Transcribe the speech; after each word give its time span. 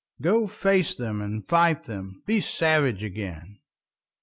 Go 0.19 0.47
face 0.47 0.95
them 0.95 1.21
and 1.21 1.45
fight 1.45 1.83
them, 1.83 2.23
Be 2.25 2.41
savage 2.41 3.03
again. 3.03 3.59